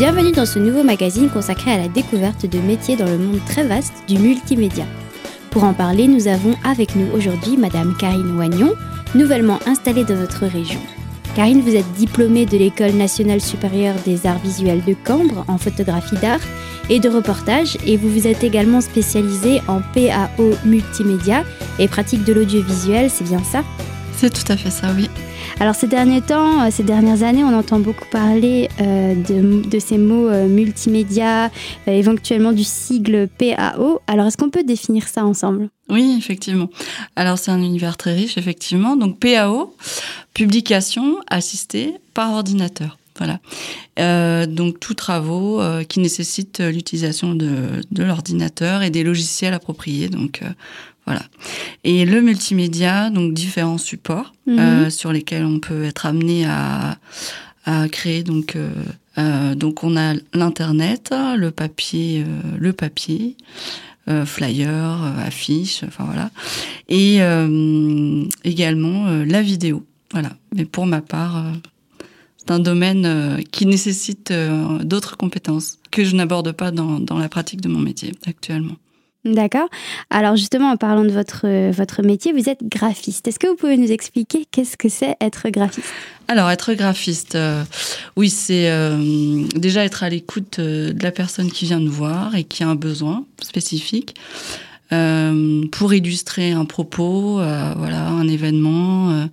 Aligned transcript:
Bienvenue 0.00 0.32
dans 0.32 0.46
ce 0.46 0.58
nouveau 0.58 0.82
magazine 0.82 1.28
consacré 1.28 1.72
à 1.72 1.76
la 1.76 1.88
découverte 1.88 2.46
de 2.46 2.58
métiers 2.58 2.96
dans 2.96 3.04
le 3.04 3.18
monde 3.18 3.38
très 3.44 3.64
vaste 3.64 3.92
du 4.08 4.18
multimédia. 4.18 4.86
Pour 5.50 5.62
en 5.62 5.74
parler, 5.74 6.08
nous 6.08 6.26
avons 6.26 6.54
avec 6.64 6.96
nous 6.96 7.06
aujourd'hui 7.12 7.58
Madame 7.58 7.94
Karine 8.00 8.34
Wagnon, 8.34 8.72
nouvellement 9.14 9.58
installée 9.66 10.04
dans 10.04 10.14
notre 10.14 10.46
région. 10.46 10.80
Karine, 11.36 11.60
vous 11.60 11.76
êtes 11.76 11.92
diplômée 11.92 12.46
de 12.46 12.56
l'École 12.56 12.94
nationale 12.94 13.42
supérieure 13.42 13.96
des 14.06 14.26
arts 14.26 14.38
visuels 14.38 14.82
de 14.86 14.94
Cambre 15.04 15.44
en 15.48 15.58
photographie 15.58 16.16
d'art 16.16 16.40
et 16.88 16.98
de 16.98 17.10
reportage 17.10 17.76
et 17.84 17.98
vous 17.98 18.08
vous 18.08 18.26
êtes 18.26 18.42
également 18.42 18.80
spécialisée 18.80 19.60
en 19.68 19.82
PAO 19.92 20.56
multimédia 20.64 21.44
et 21.78 21.88
pratique 21.88 22.24
de 22.24 22.32
l'audiovisuel, 22.32 23.10
c'est 23.10 23.24
bien 23.24 23.44
ça? 23.44 23.64
C'est 24.20 24.28
tout 24.28 24.52
à 24.52 24.56
fait 24.58 24.68
ça, 24.68 24.92
oui. 24.94 25.08
Alors 25.60 25.74
ces 25.74 25.86
derniers 25.86 26.20
temps, 26.20 26.62
euh, 26.62 26.68
ces 26.70 26.82
dernières 26.82 27.22
années, 27.22 27.42
on 27.42 27.54
entend 27.54 27.78
beaucoup 27.78 28.04
parler 28.10 28.68
euh, 28.78 29.14
de, 29.14 29.78
ces 29.78 29.96
mots 29.96 30.28
euh, 30.28 30.46
multimédia, 30.46 31.50
éventuellement 31.86 32.52
du 32.52 32.62
sigle 32.62 33.28
PAO. 33.38 34.02
Alors 34.06 34.26
est-ce 34.26 34.36
qu'on 34.36 34.50
peut 34.50 34.62
définir 34.62 35.08
ça 35.08 35.24
ensemble? 35.24 35.70
Oui, 35.88 36.16
effectivement. 36.18 36.68
Alors 37.16 37.38
c'est 37.38 37.50
un 37.50 37.62
univers 37.62 37.96
très 37.96 38.12
riche, 38.12 38.36
effectivement. 38.36 38.94
Donc 38.94 39.18
PAO, 39.18 39.74
publication 40.34 41.16
assistée 41.30 41.94
par 42.12 42.34
ordinateur. 42.34 42.98
Voilà. 43.20 44.46
donc 44.46 44.80
tous 44.80 44.94
travaux 44.94 45.60
qui 45.88 46.00
nécessitent 46.00 46.60
l'utilisation 46.60 47.34
de, 47.34 47.82
de 47.90 48.02
l'ordinateur 48.02 48.82
et 48.82 48.88
des 48.90 49.04
logiciels 49.04 49.52
appropriés. 49.52 50.08
Donc 50.08 50.42
voilà. 51.06 51.22
Et 51.82 52.04
le 52.04 52.20
multimédia, 52.20 53.10
donc 53.10 53.34
différents 53.34 53.78
supports 53.78 54.32
mhm. 54.46 54.58
euh, 54.58 54.90
sur 54.90 55.12
lesquels 55.12 55.44
on 55.44 55.58
peut 55.58 55.84
être 55.84 56.06
amené 56.06 56.46
à, 56.46 56.98
à 57.64 57.88
créer. 57.88 58.22
Donc, 58.22 58.54
euh, 58.54 58.70
euh, 59.18 59.54
donc 59.54 59.82
on 59.82 59.96
a 59.96 60.14
l'internet, 60.34 61.12
le 61.36 61.50
papier, 61.50 62.24
le 62.58 62.72
papier, 62.72 63.36
flyer, 64.24 65.02
affiche, 65.24 65.84
enfin 65.84 66.04
voilà, 66.04 66.30
et 66.88 67.20
également 68.44 69.08
la 69.24 69.42
vidéo. 69.42 69.84
Voilà. 70.12 70.30
Mais 70.54 70.64
pour 70.64 70.86
ma 70.86 71.00
part, 71.00 71.44
c'est 72.40 72.50
un 72.50 72.58
domaine 72.58 73.42
qui 73.52 73.66
nécessite 73.66 74.32
d'autres 74.82 75.16
compétences 75.16 75.78
que 75.90 76.04
je 76.04 76.16
n'aborde 76.16 76.52
pas 76.52 76.70
dans, 76.70 76.98
dans 76.98 77.18
la 77.18 77.28
pratique 77.28 77.60
de 77.60 77.68
mon 77.68 77.80
métier 77.80 78.12
actuellement. 78.26 78.76
D'accord. 79.24 79.68
Alors 80.08 80.36
justement, 80.36 80.70
en 80.70 80.78
parlant 80.78 81.04
de 81.04 81.10
votre, 81.10 81.70
votre 81.72 82.02
métier, 82.02 82.32
vous 82.32 82.48
êtes 82.48 82.64
graphiste. 82.64 83.28
Est-ce 83.28 83.38
que 83.38 83.48
vous 83.48 83.56
pouvez 83.56 83.76
nous 83.76 83.92
expliquer 83.92 84.46
qu'est-ce 84.50 84.78
que 84.78 84.88
c'est 84.88 85.14
être 85.20 85.50
graphiste? 85.50 85.92
Alors 86.26 86.48
être 86.48 86.72
graphiste, 86.72 87.34
euh, 87.34 87.62
oui, 88.16 88.30
c'est 88.30 88.70
euh, 88.70 89.44
déjà 89.56 89.84
être 89.84 90.04
à 90.04 90.08
l'écoute 90.08 90.58
euh, 90.58 90.92
de 90.94 91.02
la 91.02 91.10
personne 91.10 91.50
qui 91.50 91.66
vient 91.66 91.80
nous 91.80 91.92
voir 91.92 92.34
et 92.34 92.44
qui 92.44 92.62
a 92.62 92.68
un 92.68 92.76
besoin 92.76 93.26
spécifique. 93.42 94.14
pour 94.90 95.94
illustrer 95.94 96.52
un 96.52 96.64
propos, 96.64 97.34
voilà, 97.76 98.08
un 98.08 98.26
événement, 98.26 99.28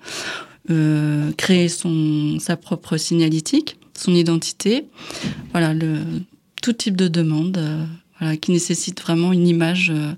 créer 1.38 1.70
son 1.70 2.40
sa 2.40 2.58
propre 2.58 2.98
signalétique, 2.98 3.78
son 3.98 4.14
identité, 4.14 4.86
voilà, 5.52 5.74
le 5.74 6.00
tout 6.62 6.74
type 6.74 6.96
de 6.96 7.08
demande 7.08 7.60
voilà, 8.20 8.38
qui 8.38 8.52
nécessite 8.52 9.02
vraiment 9.02 9.34
une 9.34 9.48
image, 9.48 9.92
euh, 9.94 10.14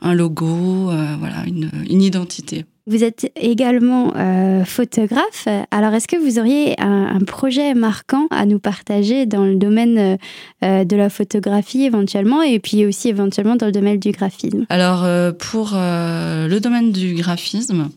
un 0.00 0.14
logo, 0.14 0.90
euh, 0.90 1.16
voilà, 1.18 1.44
une, 1.46 1.70
une, 1.88 2.02
identité. 2.02 2.64
Vous 2.86 3.02
êtes 3.02 3.32
également 3.34 4.12
euh, 4.14 4.64
photographe. 4.64 5.48
Alors, 5.70 5.94
est-ce 5.94 6.06
que 6.06 6.16
vous 6.16 6.38
auriez 6.38 6.78
un, 6.78 7.16
un, 7.16 7.20
projet 7.20 7.72
marquant 7.72 8.26
à 8.30 8.44
nous 8.44 8.58
partager 8.58 9.24
dans 9.24 9.44
le 9.44 9.56
domaine 9.56 10.18
euh, 10.62 10.84
de 10.84 10.94
la 10.96 11.08
photographie 11.08 11.84
éventuellement 11.84 12.42
et 12.42 12.58
puis 12.58 12.84
aussi 12.84 13.08
éventuellement 13.08 13.56
dans 13.56 13.66
le 13.66 13.72
domaine 13.72 13.98
du 13.98 14.10
graphisme? 14.10 14.66
Alors, 14.68 15.02
euh, 15.04 15.32
pour 15.32 15.70
le 15.72 16.58
domaine 16.58 16.92
du 16.92 17.14
graphisme, 17.14 17.88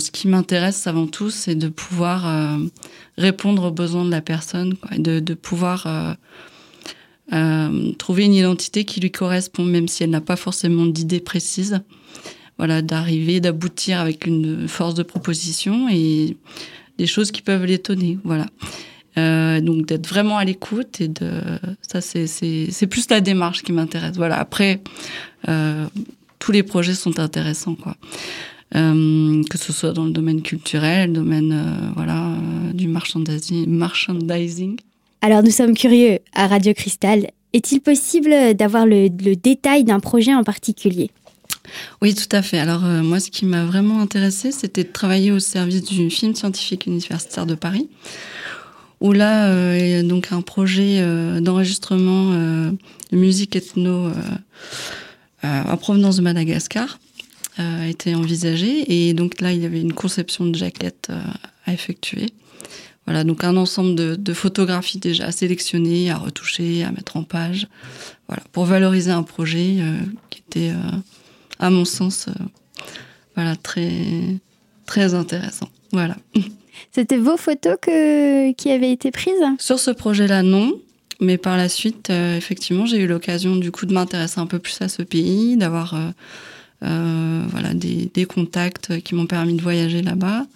ce 0.00 0.10
qui 0.10 0.28
m'intéresse 0.28 0.86
avant 0.86 1.06
tout, 1.06 1.30
c'est 1.30 1.54
de 1.54 1.68
pouvoir 1.68 2.58
répondre 3.18 3.64
aux 3.64 3.70
besoins 3.70 4.04
de 4.04 4.10
la 4.10 4.20
personne, 4.20 4.74
de, 4.96 5.34
pouvoir 5.34 6.16
euh, 7.32 7.92
trouver 7.98 8.24
une 8.24 8.34
identité 8.34 8.84
qui 8.84 9.00
lui 9.00 9.10
correspond, 9.10 9.64
même 9.64 9.88
si 9.88 10.02
elle 10.02 10.10
n'a 10.10 10.20
pas 10.20 10.36
forcément 10.36 10.86
d'idée 10.86 11.20
précise. 11.20 11.80
Voilà, 12.58 12.82
d'arriver, 12.82 13.40
d'aboutir 13.40 14.00
avec 14.00 14.26
une 14.26 14.68
force 14.68 14.94
de 14.94 15.02
proposition 15.02 15.88
et 15.88 16.36
des 16.98 17.06
choses 17.06 17.30
qui 17.30 17.40
peuvent 17.40 17.64
l'étonner. 17.64 18.18
Voilà. 18.24 18.46
Euh, 19.18 19.60
donc 19.60 19.86
d'être 19.86 20.06
vraiment 20.06 20.38
à 20.38 20.44
l'écoute 20.44 21.02
et 21.02 21.08
de 21.08 21.28
ça 21.82 22.00
c'est 22.00 22.86
plus 22.86 23.08
la 23.10 23.20
démarche 23.20 23.62
qui 23.62 23.72
m'intéresse. 23.72 24.16
Voilà. 24.16 24.38
Après, 24.38 24.80
euh, 25.48 25.86
tous 26.38 26.52
les 26.52 26.62
projets 26.62 26.94
sont 26.94 27.18
intéressants 27.18 27.74
quoi. 27.74 27.96
Euh, 28.74 29.42
que 29.50 29.58
ce 29.58 29.72
soit 29.72 29.92
dans 29.92 30.04
le 30.04 30.12
domaine 30.12 30.40
culturel, 30.40 31.10
le 31.10 31.14
domaine 31.16 31.52
euh, 31.52 31.90
voilà 31.94 32.28
euh, 32.28 32.72
du 32.72 32.88
merchandising, 32.88 33.66
merchandising 33.68 34.78
alors 35.24 35.44
nous 35.44 35.52
sommes 35.52 35.74
curieux 35.74 36.18
à 36.34 36.48
Radio 36.48 36.74
Cristal. 36.74 37.30
Est-il 37.52 37.80
possible 37.80 38.54
d'avoir 38.54 38.86
le, 38.86 39.08
détail 39.08 39.84
d'un 39.84 40.00
projet 40.00 40.34
en 40.34 40.42
particulier? 40.42 41.12
Oui, 42.02 42.12
tout 42.12 42.34
à 42.34 42.42
fait. 42.42 42.58
Alors 42.58 42.84
euh, 42.84 43.02
moi, 43.02 43.20
ce 43.20 43.30
qui 43.30 43.46
m'a 43.46 43.64
vraiment 43.64 44.00
intéressé, 44.00 44.50
c'était 44.50 44.82
de 44.82 44.90
travailler 44.90 45.30
au 45.30 45.38
service 45.38 45.84
du 45.84 46.10
film 46.10 46.34
scientifique 46.34 46.86
universitaire 46.86 47.46
de 47.46 47.54
Paris, 47.54 47.88
où 49.00 49.12
là, 49.12 49.46
euh, 49.46 49.78
il 49.80 49.88
y 49.90 49.94
a 49.94 50.02
donc 50.02 50.32
un 50.32 50.40
projet 50.40 50.98
euh, 50.98 51.38
d'enregistrement 51.40 52.32
de 52.32 53.16
musique 53.16 53.54
ethno 53.54 54.10
en 55.44 55.76
provenance 55.76 56.16
de 56.16 56.22
Madagascar 56.22 56.98
a 57.58 57.86
été 57.86 58.14
envisagé, 58.14 59.08
et 59.08 59.14
donc 59.14 59.40
là, 59.40 59.52
il 59.52 59.60
y 59.60 59.66
avait 59.66 59.80
une 59.80 59.92
conception 59.92 60.46
de 60.46 60.54
jaquette 60.54 61.10
à 61.66 61.72
effectuer. 61.72 62.32
Voilà, 63.06 63.24
donc 63.24 63.42
un 63.42 63.56
ensemble 63.56 63.96
de, 63.96 64.14
de, 64.14 64.32
photographies 64.32 64.98
déjà 64.98 65.32
sélectionnées, 65.32 66.10
à 66.10 66.16
retoucher, 66.16 66.84
à 66.84 66.92
mettre 66.92 67.16
en 67.16 67.24
page, 67.24 67.66
voilà, 68.28 68.42
pour 68.52 68.64
valoriser 68.64 69.10
un 69.10 69.24
projet 69.24 69.78
euh, 69.80 69.98
qui 70.30 70.40
était, 70.46 70.70
euh, 70.70 70.98
à 71.58 71.70
mon 71.70 71.84
sens, 71.84 72.28
euh, 72.28 72.32
voilà, 73.34 73.56
très, 73.56 73.90
très 74.86 75.14
intéressant. 75.14 75.68
Voilà. 75.90 76.16
C'était 76.92 77.16
vos 77.16 77.36
photos 77.36 77.76
que, 77.80 78.52
qui 78.52 78.70
avaient 78.70 78.92
été 78.92 79.10
prises? 79.10 79.34
Sur 79.58 79.80
ce 79.80 79.90
projet-là, 79.90 80.42
non. 80.42 80.80
Mais 81.20 81.38
par 81.38 81.56
la 81.56 81.68
suite, 81.68 82.10
effectivement, 82.10 82.84
j'ai 82.84 82.98
eu 82.98 83.06
l'occasion 83.06 83.54
du 83.54 83.70
coup 83.70 83.86
de 83.86 83.94
m'intéresser 83.94 84.40
un 84.40 84.46
peu 84.46 84.58
plus 84.58 84.82
à 84.82 84.88
ce 84.88 85.02
pays, 85.02 85.56
d'avoir 85.56 85.94
voilà 86.82 87.74
des, 87.74 88.10
des, 88.12 88.24
contacts 88.24 89.00
qui 89.02 89.14
m'ont 89.14 89.26
permis 89.26 89.54
de 89.54 89.62
voyager 89.62 90.02
là-bas 90.02 90.46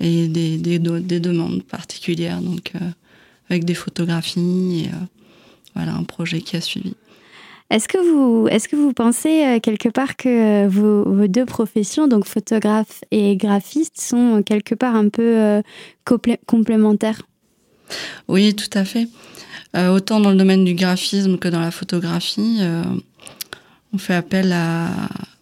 et 0.00 0.28
des, 0.28 0.56
des, 0.56 0.78
des 0.78 1.20
demandes 1.20 1.62
particulières, 1.62 2.40
donc 2.40 2.72
euh, 2.74 2.78
avec 3.50 3.64
des 3.64 3.74
photographies 3.74 4.84
et 4.84 4.88
euh, 4.88 5.06
voilà 5.74 5.94
un 5.94 6.04
projet 6.04 6.40
qui 6.40 6.56
a 6.56 6.60
suivi. 6.60 6.94
Est-ce 7.68 7.86
que 7.86 7.98
vous, 7.98 8.48
est-ce 8.48 8.68
que 8.68 8.74
vous 8.74 8.92
pensez 8.92 9.44
euh, 9.44 9.60
quelque 9.60 9.88
part 9.88 10.16
que 10.16 10.66
vos, 10.66 11.04
vos, 11.04 11.28
deux 11.28 11.44
professions, 11.44 12.08
donc 12.08 12.24
photographe 12.24 13.04
et 13.10 13.36
graphiste, 13.36 14.00
sont 14.00 14.42
quelque 14.44 14.74
part 14.74 14.96
un 14.96 15.08
peu 15.08 15.62
complémentaires? 16.46 17.22
Oui, 18.26 18.54
tout 18.54 18.70
à 18.76 18.84
fait. 18.84 19.06
autant 19.76 20.20
dans 20.20 20.30
le 20.30 20.36
domaine 20.36 20.64
du 20.64 20.74
graphisme 20.74 21.38
que 21.38 21.48
dans 21.48 21.60
la 21.60 21.70
photographie, 21.70 22.60
on 23.92 23.98
fait 23.98 24.14
appel 24.14 24.52
à 24.52 24.88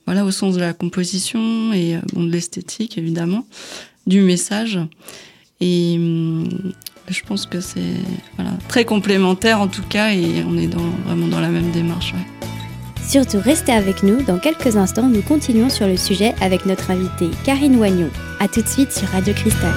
voilà 0.09 0.25
au 0.25 0.31
sens 0.31 0.55
de 0.55 0.61
la 0.61 0.73
composition 0.73 1.71
et 1.75 1.99
bon, 2.15 2.25
de 2.25 2.33
l'esthétique 2.33 2.97
évidemment, 2.97 3.45
du 4.07 4.23
message. 4.23 4.79
Et 5.61 5.97
hum, 5.99 6.49
je 7.09 7.21
pense 7.25 7.45
que 7.45 7.61
c'est 7.61 8.01
très 8.69 8.87
complémentaire 8.87 9.61
en 9.61 9.69
tout 9.69 9.83
cas 9.83 10.15
et 10.15 10.43
on 10.49 10.57
est 10.57 10.75
vraiment 11.05 11.27
dans 11.27 11.41
la 11.41 11.51
même 11.51 11.73
démarche. 11.73 12.15
Surtout 13.07 13.39
restez 13.39 13.73
avec 13.73 14.03
nous, 14.03 14.23
dans 14.23 14.39
quelques 14.39 14.77
instants 14.79 15.11
nous 15.11 15.21
continuons 15.21 15.69
sur 15.69 15.87
le 15.87 15.99
sujet 15.99 16.35
avec 16.41 16.65
notre 16.65 16.91
invitée 16.91 17.29
Karine 17.45 17.77
Wagnon. 17.77 18.09
A 18.41 18.49
tout 18.49 18.63
de 18.63 18.69
suite 18.69 18.93
sur 18.93 19.09
Radio 19.09 19.35
Cristal. 19.35 19.75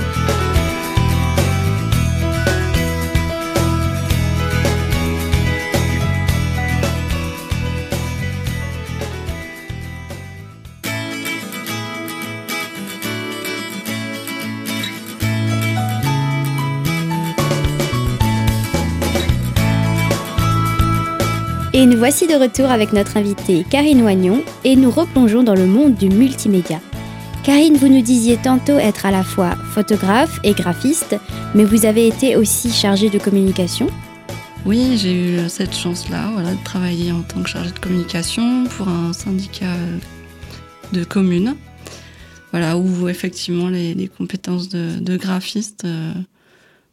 Et 21.82 21.88
nous 21.88 21.98
voici 21.98 22.28
de 22.28 22.36
retour 22.36 22.70
avec 22.70 22.94
notre 22.94 23.18
invitée 23.18 23.66
Karine 23.68 24.04
Wagnon 24.04 24.44
et 24.64 24.76
nous 24.76 24.92
replongeons 24.92 25.42
dans 25.42 25.56
le 25.56 25.66
monde 25.66 25.96
du 25.96 26.10
multimédia. 26.10 26.80
Karine, 27.44 27.76
vous 27.76 27.88
nous 27.88 28.04
disiez 28.04 28.38
tantôt 28.38 28.78
être 28.78 29.08
à 29.08 29.10
la 29.10 29.24
fois 29.24 29.56
photographe 29.74 30.40
et 30.44 30.54
graphiste, 30.54 31.16
mais 31.56 31.64
vous 31.64 31.88
avez 31.88 32.08
été 32.08 32.36
aussi 32.36 32.72
chargée 32.72 33.10
de 33.10 33.18
communication. 33.18 33.88
Oui, 34.64 34.96
j'ai 34.96 35.16
eu 35.16 35.50
cette 35.50 35.76
chance-là, 35.76 36.30
voilà, 36.34 36.54
de 36.54 36.64
travailler 36.64 37.12
en 37.12 37.24
tant 37.24 37.42
que 37.42 37.50
chargée 37.50 37.72
de 37.72 37.80
communication 37.80 38.66
pour 38.66 38.88
un 38.88 39.12
syndicat 39.12 39.74
de 40.94 41.04
communes. 41.04 41.56
Voilà, 42.52 42.78
où 42.78 43.10
effectivement 43.10 43.70
les, 43.70 44.08
compétences 44.16 44.70
de, 44.70 45.18
graphiste 45.18 45.86
euh, 45.86 46.14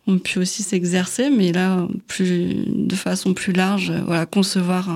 ont 0.08 0.18
pu 0.18 0.38
aussi 0.38 0.62
s'exercer, 0.62 1.30
mais 1.30 1.52
là, 1.52 1.86
plus, 2.06 2.54
de 2.66 2.94
façon 2.94 3.34
plus 3.34 3.52
large, 3.52 3.92
voilà, 4.06 4.26
concevoir 4.26 4.88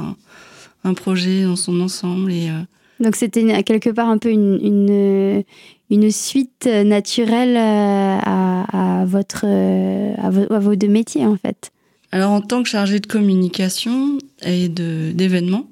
un, 0.85 0.95
projet 0.95 1.45
dans 1.45 1.57
son 1.57 1.81
ensemble. 1.81 2.33
Et, 2.33 2.49
euh, 2.49 2.61
Donc 2.99 3.15
c'était 3.15 3.63
quelque 3.63 3.91
part 3.91 4.09
un 4.09 4.19
peu 4.19 4.31
une, 4.31 5.45
une, 5.91 6.11
suite 6.11 6.67
naturelle 6.67 7.57
euh, 7.57 8.19
à, 8.23 9.05
votre, 9.07 9.47
à, 9.47 10.31
vos, 10.31 10.75
deux 10.75 10.89
métiers, 10.89 11.27
en 11.27 11.37
fait. 11.37 11.71
Alors 12.11 12.33
en 12.33 12.41
tant 12.41 12.63
que 12.63 12.69
chargée 12.69 13.01
de 13.01 13.07
communication 13.07 14.19
et 14.43 14.69
d'événements, 14.69 15.67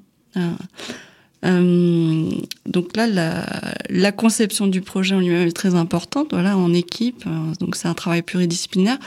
euh, 1.43 2.29
donc 2.65 2.95
là, 2.95 3.07
la, 3.89 4.11
conception 4.11 4.67
du 4.67 4.81
projet 4.81 5.15
en 5.15 5.19
lui-même 5.19 5.47
est 5.47 5.51
très 5.51 5.75
importante, 5.75 6.27
voilà, 6.31 6.57
en 6.57 6.73
équipe. 6.73 7.23
Euh, 7.25 7.53
donc 7.59 7.75
c'est 7.75 7.87
un 7.87 7.93
travail 7.93 8.21
pluridisciplinaire. 8.21 8.97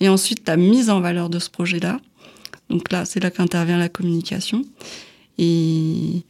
Et 0.00 0.08
ensuite, 0.08 0.46
la 0.48 0.56
mise 0.56 0.90
en 0.90 1.00
valeur 1.00 1.30
de 1.30 1.38
ce 1.38 1.50
projet-là. 1.50 2.00
Donc 2.70 2.90
là, 2.90 3.04
c'est 3.04 3.20
là 3.20 3.30
qu'intervient 3.30 3.78
la 3.78 3.88
communication. 3.88 4.64
Et 5.38 6.22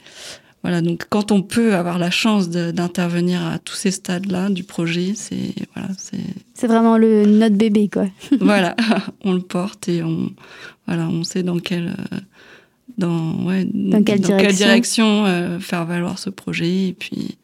voilà, 0.62 0.81
donc 0.81 1.06
quand 1.11 1.31
on 1.31 1.43
peut 1.43 1.75
avoir 1.75 1.99
la 1.99 2.11
chance 2.11 2.49
d'intervenir 2.49 3.44
à 3.44 3.58
tous 3.58 3.75
ces 3.75 3.90
stades-là 3.90 4.49
du 4.49 4.64
projet, 4.64 5.12
c'est 5.14 5.55
voilà, 5.75 5.90
c'est. 5.99 6.19
C'est 6.55 6.66
vraiment 6.66 6.96
le 6.96 7.26
notre 7.26 7.56
bébé, 7.56 7.88
quoi. 7.93 8.06
voilà, 8.40 8.75
on 9.25 9.32
le 9.32 9.43
porte 9.43 9.88
et 9.88 10.02
on 10.02 10.31
voilà, 10.87 11.06
on 11.08 11.22
sait 11.22 11.43
dans 11.43 11.58
quel 11.58 11.88
euh, 11.88 12.19
dans, 12.99 13.45
ouais, 13.45 13.67
dans, 13.73 14.03
quelle, 14.03 14.21
direction, 14.21 15.25
euh, 15.27 15.59
faire 15.59 15.85
valoir 15.87 16.19
ce 16.19 16.31
projet 16.31 16.89
et 16.89 16.93
puis 16.93 17.37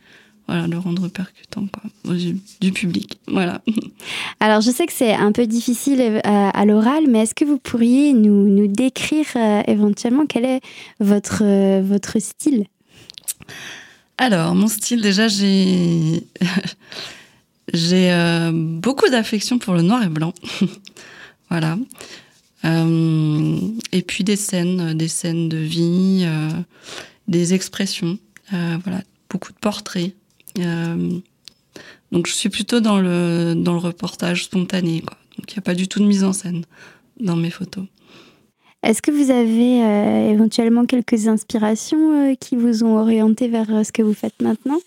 voilà, 0.47 0.67
le 0.67 0.79
rendre 0.79 1.09
percutant 1.09 1.67
quoi, 1.73 2.15
du 2.61 2.73
public. 2.73 3.21
Voilà. 3.29 3.63
Alors, 4.41 4.61
je 4.61 4.71
sais 4.71 4.87
que 4.87 4.93
c'est 4.93 5.13
un 5.13 5.33
peu 5.33 5.47
difficile 5.47 6.01
euh, 6.01 6.21
à, 6.25 6.65
l'oral, 6.65 7.05
mais 7.09 7.21
est-ce 7.21 7.35
que 7.35 7.45
vous 7.45 7.59
pourriez 7.59 8.13
nous, 8.13 8.49
nous 8.49 8.67
décrire 8.67 9.27
euh, 9.37 9.63
éventuellement 9.67 10.27
quel 10.27 10.45
est 10.45 10.61
votre, 10.99 11.45
votre 11.81 12.19
style? 12.19 12.67
Alors, 14.19 14.55
mon 14.55 14.69
style, 14.69 15.01
déjà, 15.01 15.29
j'ai 15.29 16.25
j'ai 17.73 18.13
beaucoup 18.53 19.09
d'affection 19.09 19.59
pour 19.59 19.75
le 19.75 19.83
noir 19.83 20.03
et 20.03 20.09
blanc. 20.09 20.35
voilà. 21.51 21.79
Euh, 22.65 23.59
et 23.93 24.03
puis 24.03 24.25
des 24.25 24.37
scènes, 24.37 24.95
des 24.95 25.09
scènes 25.09 25.49
de 25.49 25.57
vie, 25.57 26.25
euh, 26.25 26.51
des 27.29 27.55
expressions, 27.55 28.19
euh, 28.53 28.77
voilà, 28.85 29.03
beaucoup 29.29 29.53
de 29.53 29.59
portraits. 29.59 30.13
donc 32.13 32.27
je 32.27 32.33
suis 32.33 32.49
plutôt 32.49 32.81
dans 32.81 32.99
le 32.99 33.55
dans 33.57 33.73
le 33.73 33.79
reportage 33.79 34.45
spontané, 34.45 35.01
quoi. 35.01 35.17
Donc 35.39 35.53
il 35.53 35.55
n'y 35.55 35.61
a 35.61 35.63
pas 35.63 35.75
du 35.75 35.89
tout 35.89 36.01
de 36.01 36.05
mise 36.07 36.25
en 36.25 36.33
scène 36.33 36.65
dans 37.19 37.37
mes 37.37 37.51
photos. 37.51 37.85
Est-ce 38.83 39.01
que 39.03 39.11
vous 39.11 39.31
avez 39.31 40.31
éventuellement 40.33 40.87
quelques 40.87 41.29
inspirations 41.29 42.35
qui 42.41 42.57
vous 42.57 42.83
ont 42.83 42.99
orienté 42.99 43.49
vers 43.49 43.85
ce 43.85 43.93
que 43.93 44.03
vous 44.03 44.15
faites 44.15 44.41
maintenant? 44.41 44.81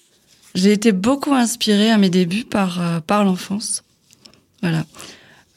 J'ai 0.56 0.72
été 0.74 0.92
beaucoup 0.92 1.34
inspirée 1.34 1.92
à 1.92 1.98
mes 1.98 2.10
débuts 2.10 2.44
par, 2.44 3.02
par 3.04 3.24
l'enfance. 3.24 3.84
Voilà. 4.62 4.86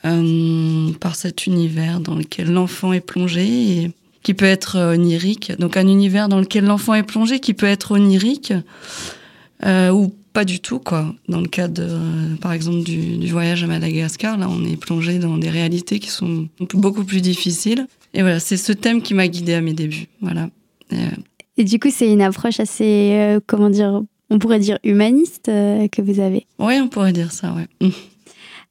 Euh, 0.06 0.93
par 1.00 1.17
cet 1.17 1.47
univers 1.47 2.00
dans 2.00 2.14
lequel 2.14 2.53
l'enfant 2.53 2.93
est 2.93 3.00
plongé 3.00 3.43
et 3.43 3.91
qui 4.23 4.35
peut 4.35 4.44
être 4.44 4.76
euh, 4.76 4.94
onirique. 4.94 5.53
Donc 5.58 5.76
un 5.76 5.88
univers 5.88 6.29
dans 6.29 6.38
lequel 6.38 6.64
l'enfant 6.64 6.94
est 6.94 7.03
plongé 7.03 7.41
qui 7.41 7.55
peut 7.55 7.67
être 7.67 7.93
onirique 7.93 8.53
euh, 9.64 9.91
ou 9.91 10.14
pas 10.32 10.44
du 10.44 10.61
tout 10.61 10.79
quoi. 10.79 11.12
Dans 11.29 11.41
le 11.41 11.49
cadre, 11.49 11.82
de, 11.82 12.37
par 12.37 12.53
exemple, 12.53 12.85
du, 12.85 13.17
du, 13.17 13.26
voyage 13.32 13.64
à 13.64 13.67
Madagascar, 13.67 14.38
là, 14.38 14.49
on 14.49 14.64
est 14.64 14.76
plongé 14.76 15.19
dans 15.19 15.38
des 15.38 15.50
réalités 15.50 15.99
qui 15.99 16.11
sont 16.11 16.47
beaucoup 16.75 17.05
plus 17.05 17.20
difficiles. 17.20 17.87
Et 18.14 18.20
voilà, 18.20 18.38
c'est 18.38 18.59
ce 18.59 18.73
thème 18.73 19.02
qui 19.02 19.14
m'a 19.14 19.26
guidée 19.26 19.55
à 19.55 19.61
mes 19.61 19.73
débuts. 19.73 20.06
Voilà. 20.20 20.50
Et, 21.56 21.64
du 21.64 21.81
coup, 21.81 21.88
c'est 21.91 22.12
une 22.12 22.23
approche 22.23 22.61
assez, 22.61 23.38
comment 23.47 23.70
dire, 23.70 24.02
on 24.31 24.38
pourrait 24.38 24.61
dire 24.61 24.79
humaniste 24.85 25.47
que 25.47 26.02
vous 26.02 26.20
avez. 26.20 26.47
Oui, 26.59 26.75
on 26.81 26.88
pourrait 26.88 27.12
dire 27.12 27.32
ça, 27.32 27.55
ouais. 27.55 27.91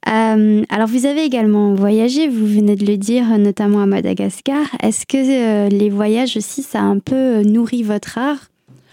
Euh, 0.08 0.62
alors, 0.68 0.86
vous 0.86 1.04
avez 1.04 1.24
également 1.24 1.74
voyagé, 1.74 2.28
vous 2.28 2.46
venez 2.46 2.76
de 2.76 2.86
le 2.86 2.96
dire, 2.96 3.26
notamment 3.38 3.80
à 3.80 3.86
Madagascar. 3.86 4.64
Est-ce 4.80 5.04
que 5.04 5.16
euh, 5.16 5.68
les 5.68 5.90
voyages 5.90 6.36
aussi, 6.36 6.62
ça 6.62 6.80
a 6.80 6.82
un 6.82 6.98
peu 6.98 7.16
euh, 7.16 7.42
nourri 7.42 7.82
votre 7.82 8.18
art? 8.18 8.38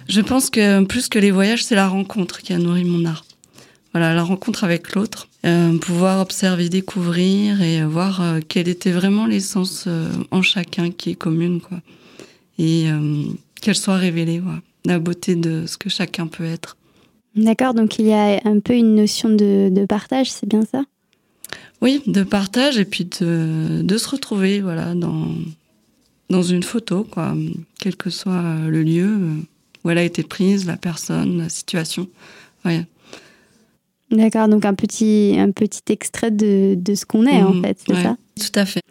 Je 0.07 0.21
pense 0.21 0.49
que 0.49 0.83
plus 0.83 1.07
que 1.09 1.19
les 1.19 1.31
voyages, 1.31 1.63
c'est 1.63 1.75
la 1.75 1.87
rencontre 1.87 2.41
qui 2.41 2.51
a 2.51 2.57
nourri 2.57 2.83
mon 2.83 3.05
art. 3.05 3.25
Voilà, 3.93 4.13
la 4.13 4.23
rencontre 4.23 4.63
avec 4.63 4.95
l'autre, 4.95 5.29
pouvoir 5.81 6.19
observer, 6.19 6.67
découvrir 6.67 7.61
et 7.61 7.85
voir 7.85 8.23
quelle 8.49 8.67
était 8.67 8.91
vraiment 8.91 9.27
l'essence 9.27 9.87
en 10.31 10.41
chacun 10.41 10.89
qui 10.89 11.11
est 11.11 11.15
commune, 11.15 11.61
quoi. 11.61 11.77
Et 12.57 12.87
qu'elle 13.61 13.75
soit 13.75 13.97
révélée, 13.97 14.41
la 14.83 14.97
beauté 14.97 15.35
de 15.35 15.65
ce 15.67 15.77
que 15.77 15.89
chacun 15.89 16.25
peut 16.25 16.43
être. 16.43 16.75
D'accord, 17.35 17.75
donc 17.75 17.99
il 17.99 18.07
y 18.07 18.13
a 18.13 18.41
un 18.45 18.59
peu 18.59 18.73
une 18.73 18.95
notion 18.95 19.29
de 19.29 19.85
partage, 19.85 20.31
c'est 20.31 20.49
bien 20.49 20.63
ça? 20.65 20.83
Oui, 21.83 22.01
de 22.07 22.23
partage 22.23 22.79
et 22.79 22.85
puis 22.85 23.05
de, 23.05 23.81
de 23.83 23.97
se 23.97 24.09
retrouver 24.09 24.61
voilà, 24.61 24.95
dans, 24.95 25.27
dans 26.29 26.41
une 26.41 26.63
photo, 26.63 27.03
quoi, 27.03 27.35
quel 27.79 27.95
que 27.95 28.09
soit 28.09 28.55
le 28.67 28.81
lieu 28.81 29.19
où 29.83 29.89
elle 29.89 29.97
a 29.97 30.03
été 30.03 30.23
prise, 30.23 30.65
la 30.65 30.77
personne, 30.77 31.37
la 31.37 31.49
situation. 31.49 32.07
Ouais. 32.65 32.85
D'accord, 34.11 34.47
donc 34.47 34.65
un 34.65 34.73
petit, 34.73 35.35
un 35.37 35.51
petit 35.51 35.81
extrait 35.89 36.31
de, 36.31 36.75
de 36.75 36.95
ce 36.95 37.05
qu'on 37.05 37.25
est, 37.25 37.43
en 37.43 37.53
mhm. 37.53 37.63
fait, 37.63 37.77
c'est 37.85 38.01
ça? 38.01 38.15
Tout 38.39 38.59
à 38.59 38.65
fait. 38.65 38.81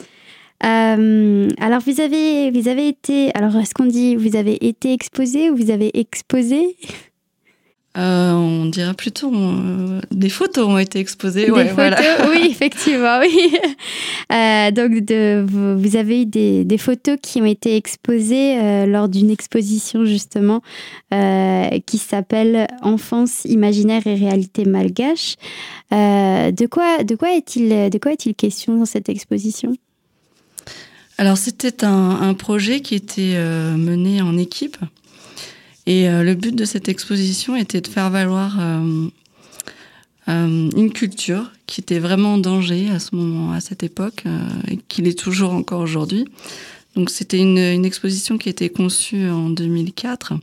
Euh, 0.65 1.49
alors, 1.59 1.81
vous 1.81 2.01
avez, 2.01 2.51
vous 2.51 2.69
avez 2.69 2.89
été. 2.89 3.35
Alors, 3.35 3.57
est-ce 3.57 3.75
qu'on 3.75 3.87
dit 3.87 4.15
vous 4.15 4.37
avez 4.37 4.65
été 4.67 4.93
exposé 4.93 5.51
ou 5.51 5.57
vous 5.57 5.71
avez 5.71 5.99
exposé? 5.99 6.77
Euh, 7.99 8.33
on 8.33 8.67
dirait 8.67 8.95
plutôt 8.95 9.31
euh, 9.35 10.01
des 10.11 10.31
photos 10.31 10.67
ont 10.67 10.79
été 10.79 10.99
exposées. 10.99 11.45
Des 11.45 11.65
photos, 11.69 12.31
oui, 12.31 12.49
effectivement, 12.51 13.19
oui. 13.21 13.55
Euh, 14.33 14.71
donc, 14.71 14.93
de, 15.05 15.45
vous, 15.47 15.97
avez 15.97 16.23
eu 16.23 16.27
des, 16.27 16.65
des, 16.65 16.79
photos 16.79 17.19
qui 17.21 17.43
ont 17.43 17.47
été 17.47 17.77
exposées 17.77 18.59
euh, 18.59 18.87
lors 18.87 19.11
d'une 19.11 19.29
exposition 19.29 20.07
justement 20.07 20.63
qui 21.11 21.99
s'appelle 21.99 22.67
Enfance 22.81 23.45
imaginaire 23.45 24.07
et 24.07 24.15
réalité 24.15 24.65
malgache. 24.65 25.37
de 25.91 26.67
quoi, 26.67 27.05
de 27.05 27.15
quoi 27.15 27.37
est-il, 27.37 27.91
de 27.91 27.99
quoi 27.99 28.13
est-il 28.13 28.35
question 28.35 28.79
dans 28.79 28.87
cette 28.87 29.11
exposition? 29.11 29.75
Alors, 31.19 31.37
c'était 31.37 31.85
un, 31.85 32.23
un, 32.23 32.33
projet 32.33 32.81
qui 32.81 32.95
était 32.95 33.37
mené 33.77 34.23
en 34.23 34.39
équipe. 34.39 34.79
Et 35.87 36.09
euh, 36.09 36.23
le 36.23 36.35
but 36.35 36.55
de 36.55 36.65
cette 36.65 36.89
exposition 36.89 37.57
était 37.57 37.81
de 37.81 37.89
faire 37.89 38.11
valoir 38.11 38.59
euh, 38.61 39.09
euh, 40.29 40.71
une 40.77 40.93
culture 40.93 41.51
qui 41.67 41.81
était 41.81 41.99
vraiment 41.99 42.35
en 42.35 42.39
danger 42.39 42.89
à 42.91 42.99
ce 42.99 43.17
moment, 43.17 43.53
à 43.53 43.61
cette 43.61 43.83
époque, 43.83 44.25
et 44.69 44.77
qui 44.89 45.03
l'est 45.03 45.19
toujours 45.19 45.53
encore 45.53 45.81
aujourd'hui. 45.81 46.27
Donc 46.95 47.11
c'était 47.11 47.39
une, 47.39 47.85
exposition 47.85 48.37
qui 48.39 48.49
était 48.49 48.69
conçue 48.69 49.29
en 49.29 49.49
2004 49.49 50.35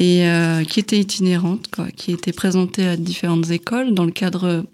et 0.00 0.24
qui 0.68 0.80
était 0.80 0.98
itinérante, 0.98 1.68
quoi, 1.70 1.86
qui 1.92 2.10
était 2.10 2.32
présentée 2.32 2.88
à 2.88 2.96
différentes 2.96 3.50
écoles 3.50 3.94
dans 3.94 4.04
le 4.04 4.10
cadre 4.10 4.64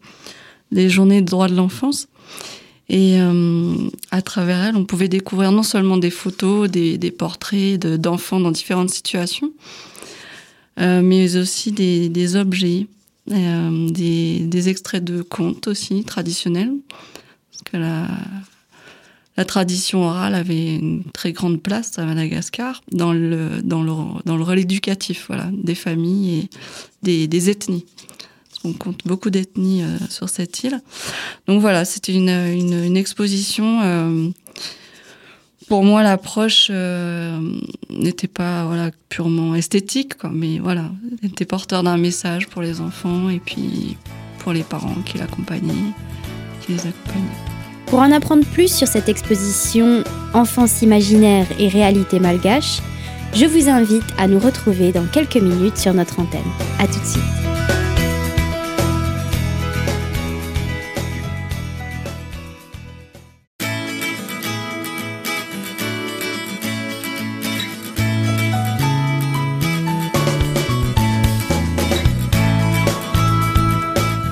des 0.73 0.89
journées 0.89 1.21
de 1.21 1.27
droits 1.27 1.49
de 1.49 1.55
l'enfance. 1.55 2.09
Et 2.89 3.21
euh, 3.21 3.75
à 4.11 4.23
travers 4.23 4.65
elle, 4.65 4.77
on 4.77 4.85
pouvait 4.85 5.09
découvrir 5.09 5.53
non 5.53 5.63
seulement 5.63 5.99
des 5.99 6.11
photos, 6.11 6.71
des, 6.71 6.97
des 6.97 7.11
portraits 7.11 7.79
d'enfants 7.79 8.41
dans 8.41 8.51
différentes 8.51 8.91
situations, 8.91 9.53
euh, 10.81 11.03
mais 11.03 11.37
aussi 11.37 11.73
des, 11.73 12.09
des 12.09 12.37
objets, 12.37 12.87
euh, 13.31 13.91
des, 13.91 14.41
des, 14.41 14.69
extraits 14.71 15.05
de 15.05 15.21
contes 15.21 15.69
aussi 15.69 16.03
traditionnels, 16.05 16.73
parce 17.51 17.63
que 17.65 17.77
la, 17.77 18.09
la 19.37 19.45
tradition 19.45 20.05
orale 20.05 20.35
avait 20.35 20.77
une 20.77 21.05
très 21.13 21.33
grande 21.33 21.63
place 21.63 21.99
à 21.99 22.07
Madagascar 22.07 22.83
dans 22.91 23.13
le, 23.13 23.61
dans 23.63 23.83
le, 23.83 23.93
dans 24.25 24.37
le 24.39 24.43
rôle 24.43 24.61
éducatif 24.61 25.27
voilà, 25.29 25.51
des 25.53 25.75
familles 25.75 26.39
et 26.39 26.51
des, 27.03 27.27
des 27.29 27.51
ethnies. 27.51 27.85
On 28.69 28.73
compte 28.73 29.01
beaucoup 29.07 29.31
d'ethnies 29.31 29.83
euh, 29.83 29.97
sur 30.09 30.29
cette 30.29 30.63
île. 30.63 30.81
Donc 31.47 31.61
voilà, 31.61 31.85
c'était 31.85 32.13
une, 32.15 32.97
exposition. 32.97 33.81
Euh, 33.83 34.29
pour 35.69 35.85
moi, 35.85 36.03
l'approche 36.03 36.69
euh, 36.71 37.39
n'était 37.91 38.29
pas 38.29 38.65
voilà 38.65 38.91
purement 39.09 39.55
esthétique, 39.55 40.15
mais 40.31 40.59
voilà, 40.59 40.91
était 41.23 41.45
porteur 41.45 41.83
d'un 41.83 41.99
message 41.99 42.49
pour 42.49 42.63
les 42.63 42.81
enfants 42.81 43.29
et 43.29 43.39
puis 43.39 43.97
pour 44.39 44.53
les 44.53 44.63
parents 44.63 44.97
qui 45.05 45.19
l'accompagnaient, 45.19 45.93
qui 46.63 46.73
les. 46.73 46.81
Pour 47.87 48.01
en 48.01 48.13
apprendre 48.13 48.45
plus 48.45 48.75
sur 48.75 48.87
cette 48.87 49.09
exposition 49.09 50.05
Enfance 50.35 50.83
imaginaire 50.83 51.47
et 51.59 51.69
réalité 51.69 52.21
malgache, 52.21 52.81
je 53.35 53.47
vous 53.47 53.69
invite 53.69 54.05
à 54.19 54.29
nous 54.29 54.39
retrouver 54.39 54.93
dans 54.93 55.07
quelques 55.07 55.37
minutes 55.37 55.79
sur 55.79 55.95
notre 55.95 56.21
antenne. 56.21 56.41
A 56.79 56.87
tout 56.87 57.01
de 57.01 57.07
suite. 57.07 57.38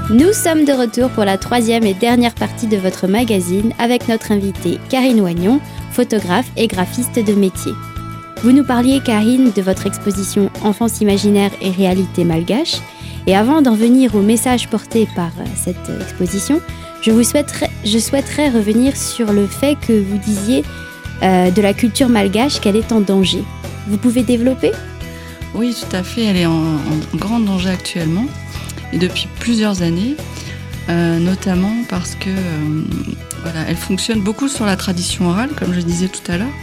Nous 0.09 0.33
sommes 0.33 0.65
de 0.65 0.73
retour 0.73 1.11
pour 1.11 1.25
la 1.25 1.37
troisième 1.37 1.83
et 1.83 1.93
dernière 1.93 2.37
partie 2.37 2.69
de 2.69 2.77
votre 2.77 3.09
magazine 3.09 3.73
avec 3.81 4.07
notre 4.07 4.31
invitée 4.31 4.79
Karine 4.89 5.21
Oignon, 5.21 5.61
photographe 5.91 6.47
et 6.57 6.69
graphiste 6.69 7.19
de 7.19 7.33
métier. 7.33 7.73
Vous 8.45 8.53
nous 8.53 8.63
parliez, 8.63 9.01
Karine, 9.01 9.51
de 9.51 9.63
votre 9.63 9.85
exposition 9.85 10.49
Enfance 10.63 11.01
imaginaire 11.01 11.51
et 11.61 11.71
réalité 11.71 12.23
malgache. 12.23 12.77
Et 13.27 13.35
avant 13.35 13.63
d'en 13.63 13.75
venir 13.75 14.15
au 14.15 14.21
message 14.21 14.69
porté 14.69 15.09
par 15.17 15.33
euh, 15.41 15.45
cette 15.57 15.91
exposition, 16.01 16.61
je, 17.03 17.11
souhaiterais, 17.21 18.49
revenir 18.49 18.97
sur 18.97 19.33
le 19.33 19.49
fait 19.49 19.77
que 19.89 19.93
vous 19.93 20.19
disiez 20.19 20.63
euh, 21.25 21.51
de 21.51 21.61
la 21.61 21.75
culture 21.75 22.09
malgache 22.09 22.61
qu'elle 22.61 22.77
est 22.77 22.93
en 22.93 23.01
danger. 23.01 23.43
Vous 23.89 23.97
pouvez 23.99 24.23
développer? 24.23 24.71
Oui, 25.57 25.75
tout 25.75 25.97
à 25.97 26.05
fait. 26.05 26.27
Elle 26.27 26.37
est 26.37 26.47
en 26.47 26.77
grand 27.17 27.41
danger 27.41 27.71
actuellement 27.71 28.27
et 28.93 28.99
depuis 28.99 29.28
plusieurs 29.40 29.83
années, 29.83 30.16
euh, 30.88 31.19
notamment 31.19 31.75
parce 31.88 32.14
que 32.14 32.31
euh, 32.31 32.83
voilà, 33.43 33.61
elle 33.69 33.76
fonctionne 33.76 34.21
beaucoup 34.21 34.49
sur 34.49 34.64
la 34.64 34.76
tradition 34.76 35.28
orale, 35.28 35.50
comme 35.57 35.75
je 35.75 35.81
disais 35.81 36.09
tout 36.09 36.31
à 36.31 36.38
l'heure. 36.38 36.55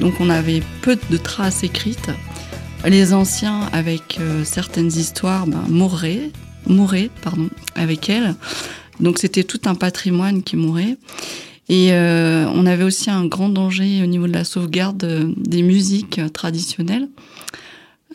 Donc 0.00 0.14
on 0.20 0.30
avait 0.30 0.62
peu 0.82 0.98
de 1.10 1.16
traces 1.16 1.62
écrites. 1.62 2.10
Les 2.84 3.12
anciens, 3.12 3.62
avec 3.72 4.18
euh, 4.20 4.44
certaines 4.44 4.88
histoires, 4.88 5.46
ben, 5.46 5.64
mourraient, 5.68 6.30
mouraient 6.66 7.10
pardon, 7.22 7.48
avec 7.74 8.08
elle. 8.08 8.34
Donc 9.00 9.18
c'était 9.18 9.44
tout 9.44 9.60
un 9.66 9.74
patrimoine 9.74 10.42
qui 10.42 10.56
mourait. 10.56 10.96
Et 11.70 11.90
on 11.92 12.64
avait 12.64 12.82
aussi 12.82 13.10
un 13.10 13.26
grand 13.26 13.50
danger 13.50 14.02
au 14.02 14.06
niveau 14.06 14.26
de 14.26 14.32
la 14.32 14.44
sauvegarde 14.44 15.34
des 15.36 15.60
musiques 15.60 16.18
traditionnelles. 16.32 17.08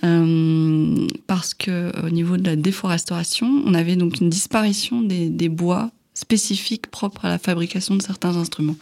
Euh, 0.03 1.07
parce 1.27 1.53
que 1.53 1.91
au 2.05 2.09
niveau 2.09 2.37
de 2.37 2.43
la 2.43 2.55
déforestation, 2.55 3.63
on 3.65 3.73
avait 3.73 3.95
donc 3.95 4.19
une 4.19 4.29
disparition 4.29 5.01
des, 5.01 5.49
bois 5.49 5.91
spécifiques 6.13 6.87
propres 6.87 7.25
à 7.25 7.29
la 7.29 7.37
fabrication 7.37 7.95
de 7.95 8.01
certains 8.01 8.35
instruments. 8.35 8.75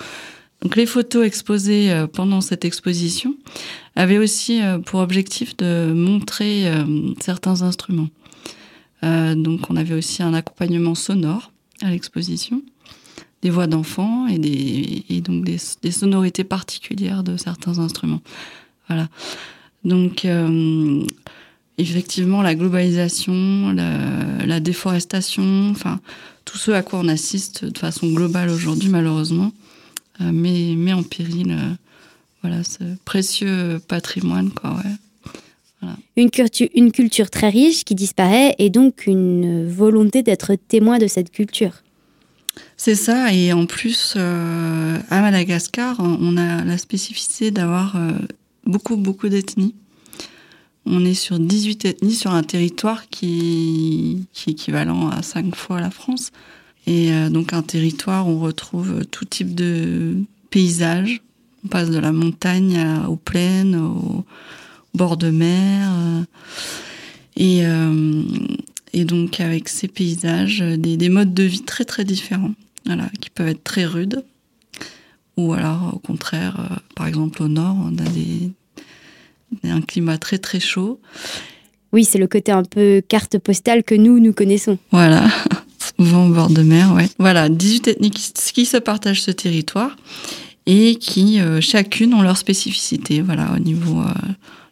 Donc 0.61 0.75
les 0.75 0.85
photos 0.85 1.25
exposées 1.25 1.91
euh, 1.91 2.07
pendant 2.07 2.41
cette 2.41 2.65
exposition 2.65 3.35
avaient 3.95 4.17
aussi 4.17 4.61
euh, 4.61 4.79
pour 4.79 4.99
objectif 4.99 5.55
de 5.57 5.91
montrer 5.93 6.71
certains 7.19 7.61
instruments. 7.61 8.09
donc 9.03 9.69
on 9.69 9.75
avait 9.75 9.95
aussi 9.95 10.23
un 10.23 10.33
accompagnement 10.33 10.95
sonore 10.95 11.51
à 11.83 11.89
l'exposition, 11.89 12.61
des 13.41 13.49
voix 13.49 13.67
d'enfants 13.67 14.27
et, 14.27 14.37
des, 14.37 15.21
donc 15.21 15.45
des, 15.45 15.91
sonorités 15.91 16.43
particulières 16.43 17.23
de 17.23 17.37
certains 17.37 17.79
instruments. 17.79 18.21
Voilà. 18.87 19.07
Donc 19.83 20.25
euh, 20.25 21.03
effectivement 21.77 22.41
la 22.41 22.55
globalisation, 22.55 23.71
la, 23.73 24.45
la 24.45 24.59
déforestation, 24.59 25.69
enfin 25.71 25.99
tout 26.45 26.57
ce 26.57 26.71
à 26.71 26.81
quoi 26.81 26.99
on 26.99 27.07
assiste 27.07 27.65
de 27.65 27.77
façon 27.77 28.11
globale 28.11 28.49
aujourd'hui 28.49 28.89
malheureusement 28.89 29.51
euh, 30.21 30.31
met, 30.31 30.75
met, 30.75 30.93
en 30.93 31.03
péril 31.03 31.51
euh, 31.51 31.73
voilà, 32.41 32.63
ce 32.63 32.83
précieux 33.05 33.79
patrimoine. 33.87 34.51
Quoi, 34.51 34.71
ouais. 34.71 35.33
voilà. 35.81 35.95
une, 36.17 36.31
culture, 36.31 36.67
une 36.75 36.91
culture 36.91 37.29
très 37.29 37.49
riche 37.49 37.83
qui 37.83 37.95
disparaît 37.95 38.55
et 38.57 38.69
donc 38.69 39.05
une 39.07 39.67
volonté 39.67 40.23
d'être 40.23 40.55
témoin 40.55 40.97
de 40.97 41.07
cette 41.07 41.31
culture. 41.31 41.83
C'est 42.77 42.95
ça, 42.95 43.31
et 43.33 43.53
en 43.53 43.65
plus, 43.65 44.15
euh, 44.17 44.97
à 45.09 45.21
Madagascar, 45.21 45.97
on 45.99 46.35
a 46.35 46.63
la 46.63 46.77
spécificité 46.77 47.51
d'avoir 47.51 47.95
euh, 47.95 48.11
beaucoup, 48.65 48.95
beaucoup 48.95 49.29
d'ethnies. 49.29 49.75
On 50.85 51.05
est 51.05 51.13
sur 51.13 51.39
18 51.39 51.85
ethnies 51.85 52.15
sur 52.15 52.31
un 52.31 52.43
territoire 52.43 53.07
qui, 53.09 54.25
qui 54.33 54.49
est 54.49 54.53
équivalent 54.53 55.09
à 55.09 55.21
5 55.21 55.55
fois 55.55 55.79
la 55.79 55.91
France. 55.91 56.31
Et 56.87 57.11
euh, 57.11 57.29
donc 57.29 57.53
un 57.53 57.61
territoire 57.61 58.27
où 58.27 58.31
on 58.31 58.39
retrouve 58.39 59.05
tout 59.05 59.25
type 59.25 59.53
de 59.53 60.23
paysages. 60.49 61.21
On 61.63 61.67
passe 61.67 61.91
de 61.91 61.99
la 61.99 62.11
montagne 62.11 62.83
aux 63.07 63.15
plaines, 63.15 63.75
au, 63.75 64.25
bord 64.93 65.17
de 65.17 65.29
mer. 65.29 65.91
Et, 67.37 67.65
euh, 67.65 68.23
et 68.93 69.05
donc 69.05 69.39
avec 69.39 69.69
ces 69.69 69.87
paysages, 69.87 70.59
des, 70.59 70.97
des, 70.97 71.09
modes 71.09 71.33
de 71.33 71.43
vie 71.43 71.61
très 71.61 71.85
très 71.85 72.03
différents, 72.03 72.53
voilà, 72.85 73.09
qui 73.19 73.29
peuvent 73.29 73.47
être 73.47 73.63
très 73.63 73.85
rudes. 73.85 74.23
Ou 75.41 75.53
alors 75.53 75.93
au 75.95 75.99
contraire, 75.99 76.55
euh, 76.59 76.75
par 76.95 77.07
exemple 77.07 77.41
au 77.41 77.47
nord, 77.47 77.75
on 77.83 77.97
a 77.97 78.09
des, 78.09 78.51
un 79.63 79.81
climat 79.81 80.17
très 80.19 80.37
très 80.37 80.59
chaud. 80.59 80.99
Oui, 81.93 82.05
c'est 82.05 82.19
le 82.19 82.27
côté 82.27 82.51
un 82.51 82.63
peu 82.63 83.01
carte 83.07 83.39
postale 83.39 83.83
que 83.83 83.95
nous, 83.95 84.19
nous 84.19 84.33
connaissons. 84.33 84.77
Voilà 84.91 85.27
souvent 85.97 86.27
au 86.27 86.29
bord 86.29 86.49
de 86.49 86.61
mer, 86.61 86.93
ouais. 86.93 87.09
Voilà, 87.17 87.49
18 87.49 87.87
ethnies 87.87 88.11
qui, 88.11 88.65
se 88.65 88.77
partagent 88.77 89.23
ce 89.23 89.31
territoire 89.31 89.95
et 90.67 90.95
qui, 90.95 91.39
euh, 91.39 91.59
chacune, 91.59 92.13
ont 92.13 92.21
leur 92.21 92.37
spécificité, 92.37 93.21
voilà, 93.21 93.51
au 93.55 93.59
niveau 93.59 93.99
euh, 93.99 94.13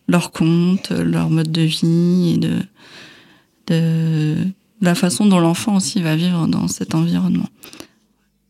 leur 0.07 0.31
compte, 0.31 0.91
leur 0.91 1.31
mode 1.31 1.51
de 1.51 1.63
vie 1.63 2.35
et 2.35 2.37
de 2.37 4.35
la 4.81 4.95
façon 4.95 5.25
dont 5.25 5.39
l'enfant 5.39 5.75
aussi 5.75 6.01
va 6.01 6.15
vivre 6.15 6.47
dans 6.47 6.67
cet 6.67 6.93
environnement. 6.93 7.49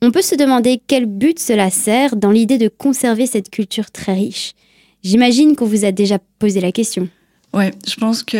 On 0.01 0.11
peut 0.11 0.21
se 0.21 0.35
demander 0.35 0.81
quel 0.87 1.05
but 1.05 1.39
cela 1.39 1.69
sert 1.69 2.15
dans 2.15 2.31
l'idée 2.31 2.57
de 2.57 2.69
conserver 2.69 3.25
cette 3.25 3.49
culture 3.49 3.91
très 3.91 4.13
riche. 4.13 4.53
J'imagine 5.03 5.55
qu'on 5.55 5.65
vous 5.65 5.85
a 5.85 5.91
déjà 5.91 6.19
posé 6.39 6.61
la 6.61 6.71
question. 6.71 7.09
Ouais, 7.53 7.71
je 7.87 7.95
pense 7.95 8.23
que 8.23 8.37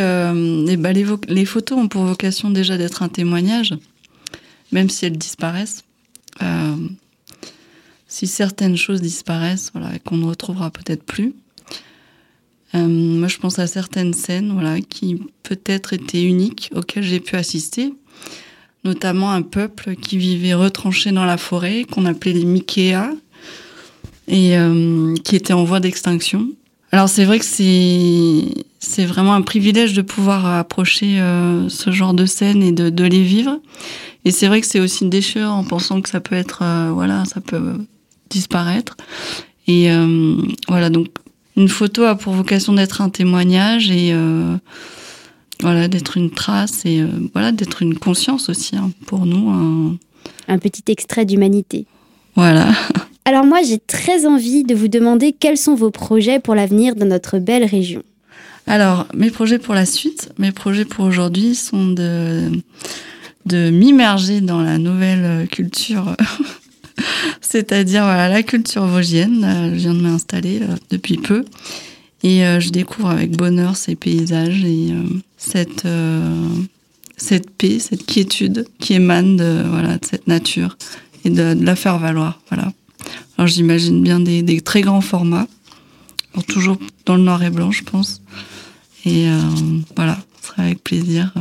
eh 0.70 0.78
ben, 0.78 0.94
les, 0.94 1.06
les, 1.28 1.46
photos 1.46 1.80
ont 1.80 1.88
pour 1.88 2.04
vocation 2.04 2.52
déjà 2.52 2.78
d'être 2.78 3.02
un 3.02 3.10
témoignage 3.10 3.74
même 4.72 4.90
si 4.90 5.06
elles 5.06 5.18
disparaissent. 5.18 5.84
Euh, 6.42 6.76
si 8.08 8.28
certaines 8.28 8.78
choses 8.78 9.02
disparaissent, 9.02 9.72
voilà, 9.74 9.96
et 9.96 10.00
qu'on 10.00 10.18
ne 10.18 10.26
retrouvera 10.26 10.72
peut-être 10.72 11.04
plus. 11.04 11.34
Euh, 12.76 12.88
moi, 12.88 13.28
je 13.28 13.38
pense 13.38 13.60
à 13.60 13.68
certaines 13.68 14.14
scènes, 14.14 14.52
voilà, 14.52 14.80
qui 14.82 15.22
peut-être 15.44 15.94
étaient 15.94 16.24
uniques, 16.24 16.72
auxquelles 16.76 17.04
j'ai 17.04 17.20
pu 17.20 17.36
assister, 17.36 17.94
notamment 18.84 19.32
un 19.32 19.42
peuple 19.42 19.96
qui 19.96 20.18
vivait 20.18 20.54
retranché 20.54 21.12
dans 21.12 21.26
la 21.26 21.38
forêt, 21.38 21.86
qu'on 21.90 22.06
appelait 22.06 22.34
les 22.34 22.46
Mikéas, 22.46 23.12
et 24.30 24.58
euh, 24.58 25.16
qui 25.24 25.36
était 25.36 25.54
en 25.54 25.64
voie 25.64 25.80
d'extinction. 25.80 26.48
Alors 26.92 27.10
c'est 27.10 27.26
vrai 27.26 27.40
que 27.40 27.46
c'est 27.46 29.06
vraiment 29.06 29.34
un 29.34 29.42
privilège 29.42 29.94
de 29.94 30.02
pouvoir 30.02 30.46
approcher 30.46 31.20
euh, 31.20 31.68
ce 31.70 31.92
genre 31.92 32.14
de 32.14 32.26
scènes 32.26 32.64
et 32.64 32.72
de, 32.72 33.04
les 33.04 33.24
vivre. 33.24 33.60
Et 34.26 34.32
c'est 34.32 34.48
vrai 34.48 34.62
que 34.62 34.68
c'est 34.68 34.80
aussi 34.80 35.08
déchirant 35.08 35.60
en 35.60 35.64
pensant 35.64 36.02
que 36.02 36.10
ça 36.10 36.20
peut 36.20 36.36
être, 36.36 36.60
euh, 36.64 36.92
voilà, 36.94 37.26
ça 37.26 37.42
peut 37.42 37.74
disparaître. 38.30 38.96
Et 39.68 39.92
voilà, 40.68 40.90
donc 40.90 41.10
une 41.56 41.68
photo 41.68 42.04
a 42.04 42.16
pour 42.16 42.34
vocation 42.34 42.74
d'être 42.74 43.02
un 43.02 43.10
témoignage 43.10 43.92
et 43.92 44.16
voilà, 45.62 45.88
d'être 45.88 46.18
une 46.18 46.32
trace 46.32 46.86
et 46.86 47.02
euh, 47.02 47.08
voilà, 47.34 47.52
d'être 47.52 47.82
une 47.82 47.98
conscience 47.98 48.50
aussi 48.50 48.76
hein, 48.76 48.92
pour 49.06 49.26
nous. 49.26 49.50
Un... 49.50 49.98
un 50.48 50.58
petit 50.58 50.84
extrait 50.88 51.26
d'humanité. 51.26 51.86
Voilà. 52.36 52.68
Alors 53.26 53.46
moi, 53.46 53.60
j'ai 53.62 53.80
très 53.80 54.26
envie 54.26 54.64
de 54.64 54.74
vous 54.74 54.88
demander 54.88 55.34
quels 55.38 55.58
sont 55.58 55.76
vos 55.76 55.92
projets 55.92 56.40
pour 56.40 56.56
l'avenir 56.56 56.96
dans 56.96 57.06
notre 57.06 57.38
belle 57.40 57.66
région. 57.66 58.04
Alors, 58.66 59.08
mes 59.14 59.32
projets 59.32 59.60
pour 59.60 59.74
la 59.74 59.86
suite, 59.86 60.32
mes 60.38 60.52
projets 60.52 60.86
pour 60.86 61.06
aujourd'hui 61.06 61.56
sont 61.56 61.88
de 61.88 62.50
de 63.46 63.72
m'immerger 63.72 64.42
dans 64.42 64.62
la 64.62 64.78
nouvelle 64.78 65.48
culture, 65.48 66.16
c'est-à-dire 67.42 68.04
voilà, 68.04 68.30
la 68.30 68.44
culture 68.44 68.86
vosgienne. 68.86 69.72
Je 69.74 69.80
viens 69.80 69.94
de 69.94 70.02
m'installer 70.02 70.62
depuis 70.92 71.18
peu 71.18 71.46
et 72.24 72.46
euh, 72.46 72.60
je 72.60 72.70
découvre 72.70 73.10
avec 73.10 73.36
bonheur 73.36 73.78
ces 73.78 73.96
paysages 73.96 74.64
et 74.64 74.92
euh, 74.92 75.04
cette, 75.40 75.86
euh, 75.86 76.48
cette 77.18 77.50
paix, 77.50 77.80
cette 77.80 78.06
quiétude 78.06 78.68
qui 78.80 78.94
émane 78.94 79.38
de, 79.38 79.64
voilà, 79.68 79.98
de 79.98 80.06
cette 80.06 80.28
nature 80.28 80.78
et 81.26 81.32
de, 81.32 81.56
de 81.56 81.66
la 81.66 81.76
faire 81.76 81.98
valoir. 81.98 82.40
Voilà. 82.50 82.72
Alors 83.38 83.48
j'imagine 83.48 84.04
bien 84.04 84.20
des, 84.20 84.44
des, 84.44 84.62
très 84.62 84.82
grands 84.82 85.02
formats, 85.02 85.48
alors, 86.34 86.44
toujours 86.44 86.78
dans 87.08 87.16
le 87.16 87.24
noir 87.24 87.42
et 87.44 87.50
blanc, 87.50 87.72
je 87.72 87.84
pense. 87.84 88.22
Et 89.06 89.28
voilà, 89.96 90.20
ce 90.42 90.50
sera 90.50 90.64
avec 90.64 90.84
plaisir. 90.84 91.34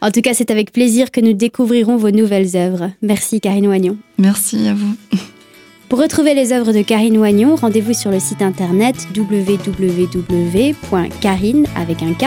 En 0.00 0.10
tout 0.10 0.20
cas, 0.20 0.32
c'est 0.32 0.50
avec 0.50 0.72
plaisir 0.72 1.10
que 1.10 1.20
nous 1.20 1.32
découvrirons 1.32 1.96
vos 1.96 2.10
nouvelles 2.10 2.56
œuvres. 2.56 2.92
Merci 3.02 3.40
Karine 3.40 3.66
Oignon. 3.66 3.96
Merci 4.18 4.68
à 4.68 4.74
vous. 4.74 4.94
Pour 5.88 6.00
retrouver 6.00 6.34
les 6.34 6.52
œuvres 6.52 6.72
de 6.74 6.82
Karine 6.82 7.16
Wagnon, 7.16 7.54
rendez-vous 7.54 7.94
sur 7.94 8.10
le 8.10 8.20
site 8.20 8.42
internet 8.42 9.08
www.carine 9.16 10.06
avec 11.76 12.02
un 12.02 12.12
K. 12.12 12.26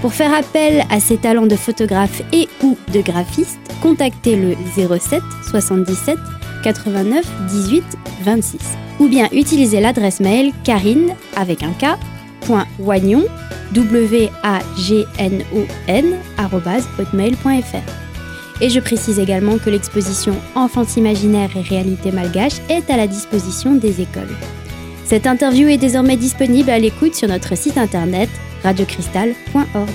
Pour 0.00 0.14
faire 0.14 0.32
appel 0.32 0.84
à 0.90 1.00
ses 1.00 1.16
talents 1.16 1.48
de 1.48 1.56
photographe 1.56 2.22
et 2.32 2.48
ou 2.62 2.78
de 2.92 3.00
graphiste, 3.00 3.58
contactez 3.82 4.36
le 4.36 4.54
07 4.76 5.20
77 5.50 6.18
89 6.62 7.26
18 7.48 7.82
26 8.22 8.60
ou 9.00 9.08
bien 9.08 9.28
utilisez 9.32 9.80
l'adresse 9.80 10.20
mail 10.20 10.52
carine 10.62 11.14
avec 11.34 11.64
un 11.64 11.72
K, 11.72 11.98
.wagnon, 12.78 13.24
w 13.72 14.30
a 14.44 14.60
g 14.76 15.04
n 15.18 15.42
o 15.52 15.64
n 15.88 16.14
hotmail.fr. 16.38 18.03
Et 18.60 18.70
je 18.70 18.80
précise 18.80 19.18
également 19.18 19.58
que 19.58 19.70
l'exposition 19.70 20.34
Enfants 20.54 20.86
imaginaires 20.96 21.56
et 21.56 21.62
réalité 21.62 22.12
malgache 22.12 22.60
est 22.68 22.88
à 22.90 22.96
la 22.96 23.06
disposition 23.06 23.74
des 23.74 24.00
écoles. 24.00 24.34
Cette 25.04 25.26
interview 25.26 25.68
est 25.68 25.76
désormais 25.76 26.16
disponible 26.16 26.70
à 26.70 26.78
l'écoute 26.78 27.14
sur 27.14 27.28
notre 27.28 27.56
site 27.56 27.78
internet 27.78 28.30
radiocristal.org. 28.62 29.90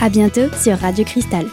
À 0.00 0.08
bientôt 0.08 0.52
sur 0.60 0.78
Radio 0.78 1.04
Cristal. 1.04 1.46